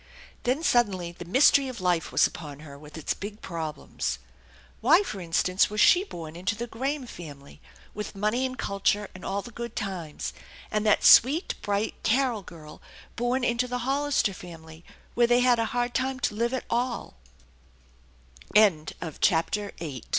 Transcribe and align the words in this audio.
Then 0.45 0.63
suddenly 0.63 1.11
the 1.11 1.25
mystery 1.25 1.67
of 1.67 1.79
life 1.79 2.11
was 2.11 2.25
upon 2.25 2.61
her 2.61 2.75
with 2.75 2.97
its 2.97 3.13
big 3.13 3.39
problems. 3.43 4.17
Why, 4.79 5.03
for 5.03 5.21
instance, 5.21 5.69
was 5.69 5.79
she 5.79 6.03
born 6.03 6.35
into 6.35 6.55
the 6.55 6.65
Graham 6.65 7.05
family 7.05 7.61
with 7.93 8.15
money 8.15 8.43
and 8.43 8.57
culture 8.57 9.11
and 9.13 9.23
all 9.23 9.43
the 9.43 9.51
good 9.51 9.75
times, 9.75 10.33
and 10.71 10.87
that 10.87 11.03
sweet, 11.03 11.53
bright 11.61 11.93
Carol 12.01 12.41
girl 12.41 12.81
born 13.15 13.43
into 13.43 13.67
the 13.67 13.85
Hollister 13.85 14.33
family 14.33 14.83
where 15.13 15.27
they 15.27 15.41
had 15.41 15.59